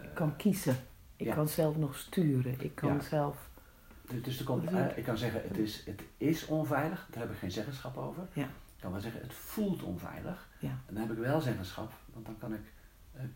Ik 0.02 0.14
kan 0.14 0.36
kiezen. 0.36 0.76
Ik 1.16 1.30
kan 1.34 1.48
zelf 1.48 1.78
nog 1.78 1.96
sturen. 1.96 2.56
Ik 2.60 2.76
kan 2.76 3.02
zelf. 3.02 3.50
dus- 4.10 4.24
dus 4.24 4.40
er 4.40 4.46
komt, 4.46 4.72
ik- 4.96 5.04
kan 5.04 5.18
zeggen, 5.18 5.42
het 5.44 5.58
is, 5.58 5.86
het 5.86 6.02
is 6.18 6.46
onveilig, 6.46 7.08
daar 7.12 7.22
heb 7.22 7.32
ik 7.32 7.38
geen 7.38 7.52
zeggenschap 7.52 7.98
over. 7.98 8.28
Ja. 8.34 8.44
Ik 8.44 8.88
kan 8.88 8.92
wel 8.92 9.02
zeggen, 9.02 9.22
het 9.22 9.34
voelt 9.34 9.84
onveilig. 9.84 10.50
Ja. 10.60 10.70
En 10.70 10.94
dan 10.94 11.04
heb 11.08 11.12
ik 11.12 11.18
wel 11.18 11.42
zeggenschap, 11.42 11.94
want 12.14 12.26
dan 12.26 12.38
kan 12.38 12.54
ik 12.54 12.62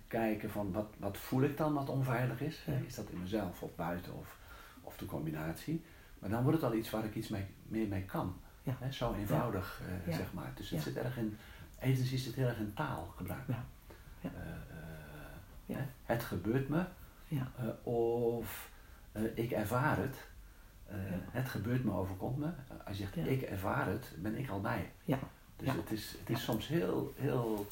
kijken 0.07 0.49
van 0.49 0.71
wat, 0.71 0.93
wat 0.97 1.17
voel 1.17 1.41
ik 1.41 1.57
dan 1.57 1.73
wat 1.73 1.89
onveilig 1.89 2.41
is. 2.41 2.65
Is 2.87 2.95
dat 2.95 3.09
in 3.09 3.21
mezelf 3.21 3.61
of 3.61 3.75
buiten 3.75 4.13
of, 4.13 4.37
of 4.81 4.97
de 4.97 5.05
combinatie. 5.05 5.83
Maar 6.19 6.29
dan 6.29 6.43
wordt 6.43 6.61
het 6.61 6.71
al 6.71 6.77
iets 6.77 6.89
waar 6.89 7.05
ik 7.05 7.15
iets 7.15 7.27
mee, 7.27 7.45
meer 7.67 7.87
mee 7.87 8.03
kan. 8.03 8.35
Ja. 8.63 8.91
Zo 8.91 9.13
eenvoudig, 9.13 9.81
eh, 10.07 10.13
zeg 10.15 10.33
maar. 10.33 10.51
Dus 10.55 10.69
het 10.69 10.81
zit 10.81 10.95
erg 10.97 11.17
in, 11.17 11.37
agency 11.81 12.17
zit 12.17 12.35
heel 12.35 12.47
erg 12.47 12.57
in 12.57 12.73
taalgebruik. 12.73 13.47
Ja. 13.47 13.65
Ja. 14.21 14.29
Eh, 15.67 15.75
eh, 15.75 15.83
Het 16.03 16.23
gebeurt 16.23 16.69
me, 16.69 16.83
Ja. 17.27 17.51
of 17.83 18.69
ik 19.33 19.51
ervaar 19.51 19.97
het. 19.97 20.17
Het 21.31 21.49
gebeurt 21.49 21.83
me, 21.83 21.91
overkomt 21.91 22.37
me. 22.37 22.49
Als 22.85 22.97
je 22.97 23.07
zegt 23.13 23.27
ik 23.27 23.41
ervaar 23.41 23.87
het, 23.87 24.13
ben 24.17 24.35
ik 24.37 24.49
al 24.49 24.61
bij. 24.61 24.91
Ja. 25.03 25.19
Dus 25.55 25.73
het 25.73 25.91
is, 25.91 26.15
het 26.19 26.29
is 26.29 26.43
soms 26.43 26.67
heel, 26.67 27.13
heel, 27.17 27.67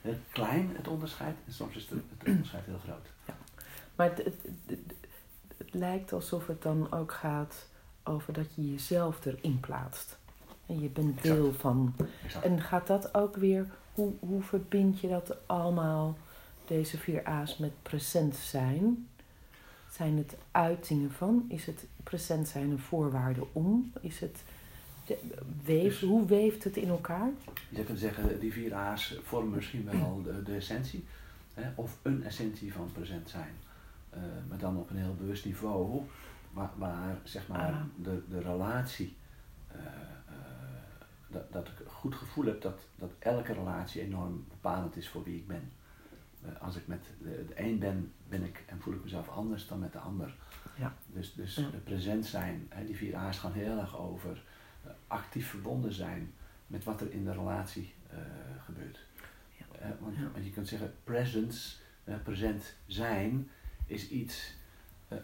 heel 0.00 0.16
klein, 0.32 0.70
het 0.76 0.88
onderscheid. 0.88 1.36
En 1.46 1.52
soms 1.52 1.76
is 1.76 1.88
het, 1.88 2.02
het 2.18 2.28
onderscheid 2.28 2.64
heel 2.64 2.78
groot. 2.78 3.08
Maar 3.94 4.08
het, 4.08 4.24
het, 4.24 4.36
het, 4.66 4.78
het 5.56 5.74
lijkt 5.74 6.12
alsof 6.12 6.46
het 6.46 6.62
dan 6.62 6.92
ook 6.92 7.12
gaat 7.12 7.68
over 8.04 8.32
dat 8.32 8.46
je 8.54 8.70
jezelf 8.70 9.24
erin 9.24 9.60
plaatst. 9.60 10.18
En 10.66 10.80
je 10.80 10.88
bent 10.88 11.16
Exact. 11.18 11.34
deel 11.36 11.52
van. 11.52 11.94
Exact. 12.24 12.44
En 12.44 12.60
gaat 12.60 12.86
dat 12.86 13.14
ook 13.14 13.36
weer, 13.36 13.66
hoe, 13.94 14.12
hoe 14.18 14.42
verbind 14.42 15.00
je 15.00 15.08
dat 15.08 15.36
allemaal, 15.46 16.16
deze 16.66 16.98
vier 16.98 17.24
A's, 17.24 17.58
met 17.58 17.72
present 17.82 18.36
zijn? 18.36 19.08
Zijn 19.90 20.16
het 20.16 20.36
uitingen 20.50 21.10
van? 21.12 21.44
Is 21.48 21.66
het 21.66 21.84
present 22.02 22.48
zijn 22.48 22.70
een 22.70 22.78
voorwaarde 22.78 23.46
om? 23.52 23.92
Is 24.00 24.20
het, 24.20 24.42
de- 25.06 25.18
weef, 25.64 25.82
Dus- 26.00 26.08
hoe 26.08 26.26
weeft 26.26 26.64
het 26.64 26.76
in 26.76 26.88
elkaar? 26.88 27.30
Je 27.68 27.84
kunt 27.84 27.98
zeggen, 27.98 28.40
die 28.40 28.52
vier 28.52 28.74
A's 28.74 29.18
vormen 29.22 29.54
misschien 29.54 29.84
wel 29.84 30.22
de, 30.24 30.42
de 30.42 30.54
essentie. 30.54 31.04
Hè, 31.54 31.70
of 31.74 31.98
een 32.02 32.24
essentie 32.24 32.72
van 32.72 32.90
present 32.92 33.30
zijn. 33.30 33.52
Eh, 34.10 34.20
maar 34.48 34.58
dan 34.58 34.76
op 34.76 34.90
een 34.90 34.96
heel 34.96 35.14
bewust 35.18 35.44
niveau, 35.44 36.00
waar, 36.54 36.70
waar 36.76 37.16
zeg 37.22 37.48
maar 37.48 37.72
Ah. 37.72 37.80
de, 37.96 38.22
de 38.28 38.40
relatie, 38.40 39.16
eh, 39.68 39.76
eh, 39.76 40.34
dat, 41.28 41.52
dat 41.52 41.68
ik 41.68 41.80
een 41.80 41.90
goed 41.90 42.14
gevoel 42.14 42.44
heb 42.44 42.60
dat, 42.62 42.80
dat 42.96 43.10
elke 43.18 43.52
relatie 43.52 44.02
enorm 44.02 44.44
bepalend 44.48 44.96
is 44.96 45.08
voor 45.08 45.24
wie 45.24 45.36
ik 45.36 45.46
ben. 45.46 45.72
Eh, 46.44 46.60
als 46.60 46.76
ik 46.76 46.86
met 46.86 47.04
de, 47.22 47.44
de 47.48 47.60
een 47.60 47.78
ben, 47.78 48.12
ben 48.28 48.42
ik 48.42 48.62
en 48.66 48.80
voel 48.80 48.94
ik 48.94 49.02
mezelf 49.02 49.28
anders 49.28 49.66
dan 49.66 49.78
met 49.78 49.92
de 49.92 49.98
ander. 49.98 50.34
Ja. 50.78 50.94
Dus, 51.06 51.34
dus 51.34 51.54
Ja. 51.56 51.68
present 51.84 52.26
zijn, 52.26 52.66
hè, 52.68 52.84
die 52.84 52.96
vier 52.96 53.16
A's 53.16 53.38
gaan 53.38 53.52
heel 53.52 53.78
erg 53.78 53.98
over 53.98 54.42
actief 55.06 55.48
verbonden 55.48 55.92
zijn 55.92 56.32
met 56.66 56.84
wat 56.84 57.00
er 57.00 57.12
in 57.12 57.24
de 57.24 57.32
relatie 57.32 57.94
gebeurt. 58.64 58.98
Ja. 59.58 59.96
Want, 60.00 60.16
Ja. 60.16 60.30
want 60.32 60.44
je 60.44 60.50
kunt 60.50 60.68
zeggen, 60.68 60.94
presence, 61.04 61.76
present 62.22 62.74
zijn, 62.86 63.48
is 63.86 64.08
iets, 64.08 64.54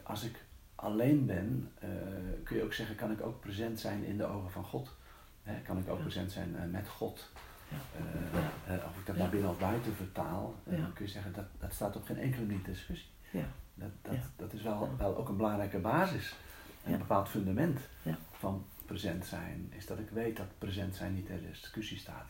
als 0.02 0.25
ik 0.25 0.44
alleen 0.80 1.26
ben, 1.26 1.70
eh, 1.78 1.88
kun 2.44 2.56
je 2.56 2.62
ook 2.64 2.72
zeggen, 2.72 2.96
kan 2.96 3.10
ik 3.10 3.20
ook 3.22 3.40
present 3.40 3.80
zijn 3.80 4.04
in 4.04 4.16
de 4.16 4.25
ogen 4.26 4.50
van 4.50 4.64
God. 4.64 4.94
Hè, 5.42 5.60
kan 5.60 5.78
ik 5.78 5.88
ook 5.88 5.96
Ja. 5.96 6.02
present 6.02 6.32
zijn 6.32 6.56
eh, 6.56 6.64
met 6.70 6.88
God. 6.88 7.30
Ja. 7.68 7.76
Eh, 8.66 8.84
of 8.88 8.99
ik 8.99 9.06
dat 9.06 9.16
naar 9.16 9.28
binnen 9.30 9.50
of 9.50 9.58
buiten 9.58 9.94
vertaal, 9.94 10.54
Ja. 10.64 10.76
dan 10.76 10.92
kun 10.92 11.04
je 11.04 11.10
zeggen, 11.10 11.32
dat, 11.32 11.44
dat 11.58 11.72
staat 11.72 11.96
op 11.96 12.04
geen 12.04 12.18
enkele 12.18 12.46
manier 12.46 12.62
discussie. 12.64 13.08
Ja. 13.30 13.44
Dat, 13.75 13.90
dat, 14.02 14.16
dat 14.37 14.52
is 14.52 14.62
wel, 14.62 14.94
wel 14.99 15.16
ook 15.16 15.28
een 15.28 15.37
belangrijke 15.37 15.78
basis. 15.78 16.34
Een 16.84 16.99
bepaald 16.99 17.28
fundament 17.28 17.80
Ja. 18.02 18.16
van 18.32 18.64
present 18.87 19.26
zijn, 19.26 19.72
is 19.76 19.87
dat 19.87 19.99
ik 19.99 20.10
weet 20.10 20.37
dat 20.37 20.46
present 20.58 20.96
zijn 20.96 21.14
niet 21.14 21.26
ter 21.26 21.40
discussie 21.42 21.99
staat. 21.99 22.26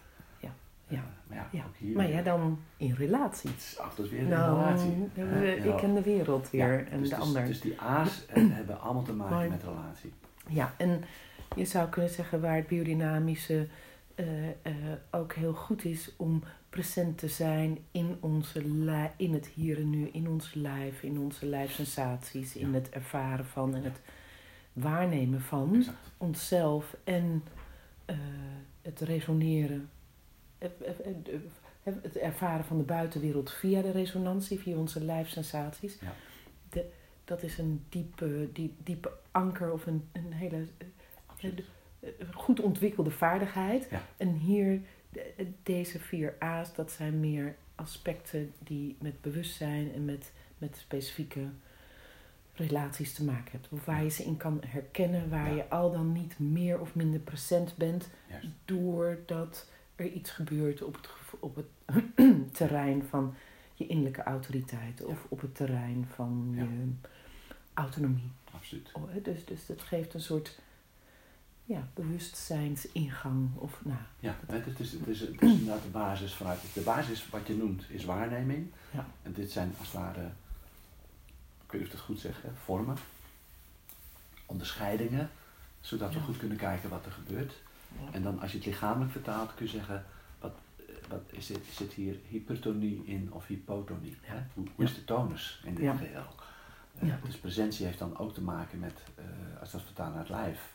Ja. 0.91 1.03
Maar 1.27 1.37
ja, 1.37 1.49
Ja. 1.53 1.65
ook 1.67 1.77
hier 1.77 1.97
Maar 1.97 2.09
ja, 2.11 2.23
dan 2.23 2.59
in 2.77 2.93
relatie. 2.95 3.51
iets 3.51 3.79
achter 3.79 4.09
weer 4.09 4.21
een 4.21 4.29
Nou, 4.29 4.59
relatie. 4.59 5.09
we- 5.15 5.57
ik 5.69 5.83
en 5.83 5.95
de 5.95 6.03
wereld 6.03 6.51
weer 6.51 6.87
en 6.91 7.01
dus, 7.01 7.09
de 7.09 7.15
dus- 7.15 7.25
ander. 7.25 7.47
Dus 7.47 7.61
die 7.61 7.81
A's 7.81 8.25
hebben 8.33 8.81
allemaal 8.81 9.03
te 9.03 9.13
maken 9.13 9.49
met 9.51 9.63
relatie. 9.63 10.13
Ja, 10.49 10.75
en 10.77 11.03
je 11.57 11.65
zou 11.65 11.89
kunnen 11.89 12.11
zeggen 12.11 12.41
waar 12.41 12.57
het 12.57 12.67
biodynamische 12.67 13.67
eh, 14.15 14.49
eh, 14.49 14.75
ook 15.11 15.33
heel 15.33 15.53
goed 15.53 15.85
is 15.85 16.13
om 16.17 16.43
present 16.71 17.19
te 17.19 17.29
zijn 17.29 17.79
in, 17.91 18.17
onze 18.21 18.63
in 19.17 19.33
het 19.33 19.47
hier 19.47 19.77
en 19.79 19.91
nu, 19.91 20.09
in 20.13 20.29
ons 20.29 20.55
lijf, 20.55 21.03
in 21.03 21.19
onze 21.19 21.47
lijfsensaties, 21.47 22.57
in 22.57 22.69
Ja. 22.69 22.75
het 22.75 22.89
ervaren 22.91 23.47
van 23.47 23.75
en 23.75 23.83
het 23.83 24.01
waarnemen 24.73 25.41
van 25.41 25.75
Exact. 25.75 25.97
onszelf 26.17 26.97
en 27.05 27.45
eh, 28.05 28.17
het 28.83 29.01
resoneren. 29.01 29.89
Het, 30.61 30.73
het- 30.85 31.27
het- 31.83 32.03
het 32.03 32.17
ervaren 32.17 32.65
van 32.65 32.79
de 32.79 32.85
buitenwereld 32.85 33.53
via 33.53 33.83
de 33.83 33.91
resonantie, 33.91 34.59
via 34.59 34.77
onze 34.77 35.05
lijfsensaties. 35.05 35.99
Ja. 36.01 36.13
De, 36.71 36.85
dat 37.25 37.43
is 37.43 37.59
een 37.59 37.85
diepe, 37.89 38.49
die, 38.53 38.75
diepe 38.85 39.11
anker 39.31 39.73
of 39.73 39.87
een, 39.87 40.09
een 40.13 40.33
hele 40.33 40.57
eh, 40.57 40.87
Absoluut. 41.27 41.65
eh, 42.01 42.09
goed 42.35 42.61
ontwikkelde 42.61 43.11
vaardigheid. 43.11 43.87
Ja. 43.91 44.03
En 44.17 44.29
hier, 44.35 44.81
de- 45.13 45.47
deze 45.63 45.99
vier 45.99 46.35
A's, 46.39 46.75
dat 46.75 46.93
zijn 46.93 47.21
meer 47.21 47.55
aspecten 47.75 48.53
die 48.59 48.97
met 49.01 49.21
bewustzijn 49.21 49.93
en 49.95 50.05
met, 50.05 50.33
met 50.59 50.77
specifieke 50.77 51.41
relaties 52.55 53.15
te 53.15 53.25
maken 53.25 53.51
hebben. 53.53 53.71
Of 53.73 53.85
waar 53.85 54.03
je 54.03 54.09
ze 54.11 54.23
in 54.25 54.37
kan 54.37 54.61
herkennen, 54.67 55.31
waar 55.31 55.49
Ja. 55.51 55.55
je 55.57 55.69
al 55.69 55.93
dan 55.93 56.13
niet 56.13 56.39
meer 56.39 56.81
of 56.81 56.95
minder 56.95 57.21
present 57.21 57.77
bent, 57.77 58.09
Juist. 58.29 58.47
doordat 58.65 59.69
er 60.01 60.13
iets 60.13 60.31
gebeurt 60.31 60.83
op 60.83 60.95
het, 60.95 61.09
op 61.41 61.57
het 61.57 61.67
terrein 62.59 63.05
van 63.09 63.35
je 63.75 63.87
innerlijke 63.87 64.23
autoriteit 64.23 65.05
of 65.05 65.27
op 65.29 65.41
het 65.41 65.55
terrein 65.55 66.09
van 66.15 66.53
je 66.55 67.09
autonomie. 67.75 68.31
Absoluut. 68.51 68.91
Oh, 68.93 69.03
Dus, 69.23 69.45
dus 69.45 69.67
dat 69.67 69.83
geeft 69.83 70.15
een 70.15 70.21
soort 70.21 70.59
ja, 71.65 71.89
bewustzijnsingang. 71.95 73.49
Of, 73.55 73.81
nou, 73.85 73.99
Ja, 74.21 74.37
het 74.47 74.67
is, 74.67 74.67
het, 74.67 74.79
is, 74.79 74.93
het, 74.93 75.09
is, 75.09 75.21
inderdaad 75.59 75.83
de 75.83 75.89
basis 75.89 76.35
vanuit. 76.35 76.61
De 76.75 76.81
basis 76.81 77.29
wat 77.29 77.47
je 77.47 77.55
noemt 77.55 77.91
is 77.91 78.05
waarneming. 78.05 78.71
Ja. 78.91 79.07
En 79.23 79.33
dit 79.33 79.51
zijn 79.51 79.75
als 79.79 79.93
het 79.93 79.97
ware, 79.97 80.31
ik 81.65 81.73
weet 81.73 81.81
niet 81.81 81.83
of 81.83 81.87
ik 81.87 81.93
het 81.93 82.01
goed 82.01 82.21
zeg, 82.21 82.43
hè, 82.43 82.49
vormen, 82.65 82.97
onderscheidingen, 84.47 85.31
zodat 85.81 86.15
we 86.15 86.21
goed 86.21 86.37
kunnen 86.37 86.57
kijken 86.57 86.91
wat 86.91 87.07
er 87.07 87.13
gebeurt. 87.13 87.55
En 88.11 88.23
dan 88.23 88.41
als 88.41 88.51
je 88.51 88.57
het 88.57 88.67
lichamelijk 88.67 89.13
vertaalt, 89.13 89.55
kun 89.55 89.65
je 89.67 89.71
zeggen, 89.73 90.05
wat, 90.41 90.53
eh, 90.79 90.95
wat 91.09 91.23
is, 91.31 91.47
dit, 91.47 91.61
zit 91.73 91.93
hier 91.93 92.17
hypertonie 92.29 93.03
in 93.05 93.33
of 93.33 93.47
hypotonie? 93.47 94.17
Hè? 94.21 94.43
Hoe, 94.55 94.67
hoe 94.75 94.85
is 94.85 94.95
de 94.95 95.05
tonus 95.05 95.61
in 95.65 95.75
dit 95.75 95.85
Ja. 95.85 95.95
geheel? 95.97 96.27
Eh, 96.99 97.09
Ja. 97.09 97.19
Dus 97.25 97.37
presentie 97.37 97.87
heeft 97.87 97.99
dan 97.99 98.19
ook 98.19 98.35
te 98.35 98.43
maken 98.43 98.79
met, 98.79 99.03
eh, 99.15 99.25
als 99.61 99.71
dat 99.71 99.83
vertaalt 99.83 100.11
naar 100.15 100.19
het 100.23 100.29
lijf, 100.31 100.75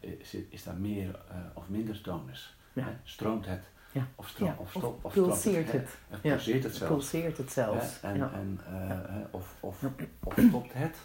is, 0.00 0.36
is 0.48 0.62
daar 0.62 0.74
meer 0.76 1.18
eh, 1.30 1.36
of 1.54 1.68
minder 1.68 2.00
tonus? 2.00 2.56
Stroomt 3.04 3.46
het? 3.46 3.62
Ja. 3.92 4.06
Of, 4.14 4.28
stroom, 4.28 4.48
Ja, 4.48 4.56
of, 4.58 4.74
of 4.76 4.82
stop, 4.82 5.04
of 5.04 5.12
pulseert 5.12 5.72
het. 5.72 5.88
Ja. 6.10 6.16
pulseert 6.18 6.62
het 6.62 6.74
zelfs? 6.74 6.92
pulseert 6.92 7.36
het 7.36 7.50
zelfs. 7.52 8.00
En, 8.00 8.16
ja. 8.16 8.30
of, 9.30 9.56
of, 9.60 9.82
of 10.24 10.34
stopt 10.48 10.72
het? 10.72 10.96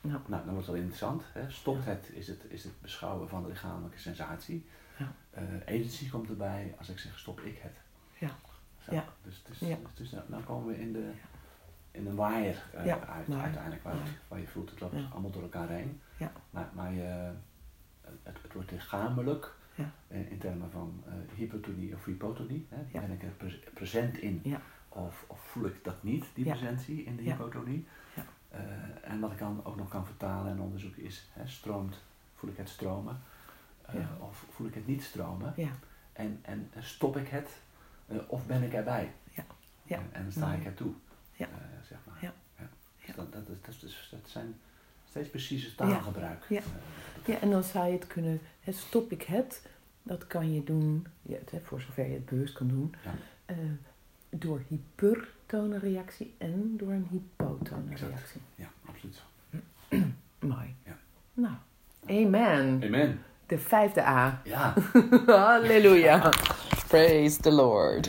Ja. 0.00 0.08
Nou, 0.26 0.44
dan 0.44 0.44
wordt 0.44 0.56
het 0.56 0.66
wel 0.66 0.74
interessant. 0.76 1.22
Hè? 1.32 1.50
Stopt 1.50 1.84
Ja. 1.84 1.90
het 1.90 2.10
is, 2.12 2.28
het 2.28 2.44
is 2.48 2.64
het 2.64 2.80
beschouwen 2.80 3.28
van 3.28 3.42
de 3.42 3.48
lichamelijke 3.48 3.98
sensatie. 3.98 4.66
Ja. 4.98 5.12
Eh, 5.30 5.42
agency 5.66 6.10
komt 6.10 6.28
erbij 6.28 6.74
als 6.78 6.88
ik 6.88 6.98
zeg 6.98 7.18
stop 7.18 7.40
ik 7.40 7.58
het. 7.58 7.76
Ja. 8.18 8.30
Zo. 8.78 8.94
Ja. 8.94 9.04
Dus, 9.22 9.42
dus, 9.48 9.58
Ja. 9.58 9.76
dus, 9.94 10.10
dus 10.10 10.20
nou, 10.26 10.42
komen 10.42 10.66
we 10.74 10.80
in, 10.80 10.92
de, 10.92 11.10
in 11.90 12.06
een 12.06 12.14
waaier 12.14 12.62
eh, 12.74 12.84
Ja, 12.86 13.06
uit 13.06 13.30
uiteindelijk. 13.30 13.82
Waar, 13.82 13.96
waar 14.28 14.40
je 14.40 14.46
voelt 14.48 14.70
het 14.70 14.80
loopt 14.80 14.94
allemaal 15.12 15.30
door 15.30 15.42
elkaar 15.42 15.68
heen. 15.68 16.00
Ja. 16.16 16.32
Maar, 16.50 16.68
maar 16.74 16.92
je, 16.92 17.32
het, 18.22 18.36
het 18.42 18.52
wordt 18.52 18.70
lichamelijk 18.70 19.54
Ja. 19.74 19.90
in, 20.08 20.30
in 20.30 20.38
termen 20.38 20.70
van 20.70 21.02
eh, 21.06 21.12
hypotonie 21.36 21.94
of 21.94 22.04
hypotonie. 22.04 22.66
Hè? 22.70 22.80
Ja. 22.92 23.00
Ben 23.00 23.10
ik 23.10 23.22
er 23.22 23.28
pre- 23.28 23.60
present 23.74 24.16
in 24.18 24.40
Ja. 24.44 24.60
of, 24.88 25.24
of 25.26 25.40
voel 25.40 25.66
ik 25.66 25.84
dat 25.84 26.02
niet, 26.02 26.24
die 26.34 26.44
presentie 26.44 27.04
in 27.04 27.16
de 27.16 27.22
Ja. 27.24 27.30
hypotonie? 27.30 27.86
Ja. 28.52 28.56
Eh, 28.58 29.10
en 29.12 29.20
wat 29.20 29.32
ik 29.32 29.38
dan 29.38 29.60
ook 29.64 29.76
nog 29.76 29.88
kan 29.88 30.06
vertalen 30.06 30.52
en 30.52 30.60
onderzoeken 30.60 31.02
is, 31.02 31.28
hè, 31.32 31.48
stroomt, 31.48 31.96
voel 32.36 32.50
ik 32.50 32.56
het 32.56 32.68
stromen 32.68 33.20
Eh, 33.82 33.94
Ja. 33.94 34.08
of 34.18 34.44
voel 34.50 34.66
ik 34.66 34.74
het 34.74 34.86
niet 34.86 35.02
stromen? 35.02 35.52
Ja. 35.56 35.70
En, 36.12 36.38
en 36.42 36.70
stop 36.78 37.16
ik 37.16 37.28
het 37.28 37.48
eh, 38.06 38.16
of 38.26 38.46
ben 38.46 38.62
ik 38.62 38.72
erbij? 38.72 39.12
Ja. 39.34 39.44
Ja. 39.82 40.00
En, 40.12 40.32
sta 40.32 40.52
ik 40.52 40.64
ertoe? 40.64 40.92
Ja. 41.32 41.46
Eh, 41.46 41.86
zeg 41.88 41.98
maar. 42.06 42.18
Ja. 42.20 42.32
Dus 42.98 43.06
Ja. 43.06 43.12
dat, 43.14 43.32
dat, 43.32 43.42
is- 43.68 43.80
dat, 43.80 44.20
dat 44.20 44.30
zijn 44.30 44.54
steeds 45.08 45.28
precieze 45.30 45.74
taalgebruik. 45.74 46.44
Ja. 46.48 46.60
ja, 47.24 47.38
en 47.38 47.50
dan 47.50 47.62
zou 47.62 47.86
je 47.86 47.92
het 47.92 48.06
kunnen, 48.06 48.40
hè, 48.60 48.72
stop 48.72 49.12
ik 49.12 49.22
het, 49.22 49.66
dat 50.02 50.26
kan 50.26 50.52
je 50.54 50.64
doen, 50.64 51.06
ja, 51.22 51.36
het, 51.38 51.50
hè, 51.50 51.60
voor 51.60 51.80
zover 51.80 52.06
je 52.06 52.14
het 52.14 52.26
bewust 52.26 52.54
kan 52.54 52.68
doen, 52.68 52.94
Ja. 53.04 53.54
Door 54.30 54.62
hypertone 54.68 55.78
reactie 55.78 56.34
en 56.38 56.74
door 56.76 56.92
een 56.92 57.06
hypotone 57.10 57.90
Exact. 57.90 58.10
reactie. 58.12 58.40
ja, 58.54 58.66
absoluut 58.86 59.14
zo. 59.16 59.22
Mooi. 60.54 60.74
Ja. 60.86 60.96
Nou, 61.34 61.54
amen. 62.06 62.80
Amen. 62.84 63.22
De 63.46 63.58
vijfde 63.58 64.02
A. 64.06 64.40
Ja. 64.44 64.74
Halleluja. 65.26 66.32
Praise 66.88 67.40
the 67.40 67.52
Lord. 67.52 68.06